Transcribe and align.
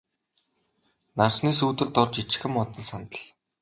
Нарсны 1.17 1.49
сүүдэр 1.59 1.87
дор 1.95 2.07
жижигхэн 2.13 2.51
модон 2.55 2.83
сандал. 2.89 3.25